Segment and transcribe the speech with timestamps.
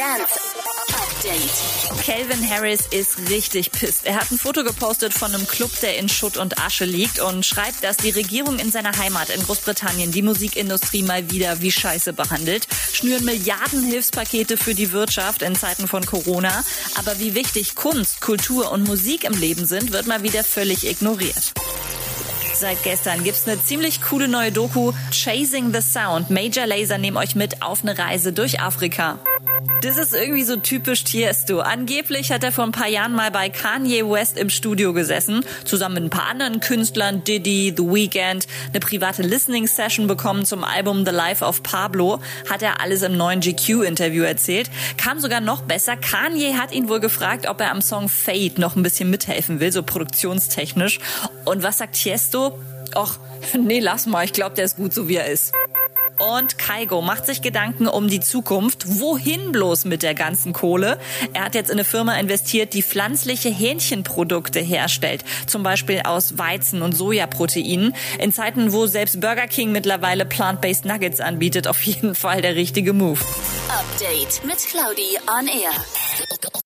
[0.00, 0.40] Dance
[0.94, 2.06] Update.
[2.06, 4.06] Calvin Harris ist richtig pisst.
[4.06, 7.44] Er hat ein Foto gepostet von einem Club, der in Schutt und Asche liegt und
[7.44, 12.14] schreibt, dass die Regierung in seiner Heimat in Großbritannien die Musikindustrie mal wieder wie Scheiße
[12.14, 16.64] behandelt, schnüren Milliarden Hilfspakete für die Wirtschaft in Zeiten von Corona.
[16.94, 21.52] Aber wie wichtig Kunst, Kultur und Musik im Leben sind, wird mal wieder völlig ignoriert.
[22.54, 26.30] Seit gestern gibt's eine ziemlich coole neue Doku, Chasing the Sound.
[26.30, 29.18] Major Laser nehmen euch mit auf eine Reise durch Afrika.
[29.82, 31.60] Das ist irgendwie so typisch Tiesto.
[31.60, 35.94] Angeblich hat er vor ein paar Jahren mal bei Kanye West im Studio gesessen, zusammen
[35.94, 41.12] mit ein paar anderen Künstlern, Diddy, The Weeknd, eine private Listening-Session bekommen zum Album The
[41.12, 44.70] Life of Pablo, hat er alles im neuen GQ-Interview erzählt.
[44.98, 45.96] Kam sogar noch besser.
[45.96, 49.72] Kanye hat ihn wohl gefragt, ob er am Song Fade noch ein bisschen mithelfen will,
[49.72, 50.98] so produktionstechnisch.
[51.46, 52.58] Und was sagt Tiesto?
[52.94, 53.18] Och,
[53.58, 55.54] nee, lass mal, ich glaube, der ist gut so wie er ist.
[56.20, 58.84] Und Kaigo macht sich Gedanken um die Zukunft.
[59.00, 60.98] Wohin bloß mit der ganzen Kohle?
[61.32, 65.24] Er hat jetzt in eine Firma investiert, die pflanzliche Hähnchenprodukte herstellt.
[65.46, 67.94] Zum Beispiel aus Weizen- und Sojaproteinen.
[68.18, 72.92] In Zeiten, wo selbst Burger King mittlerweile Plant-Based Nuggets anbietet, auf jeden Fall der richtige
[72.92, 73.20] Move.
[73.68, 76.60] Update mit Claudi on Air.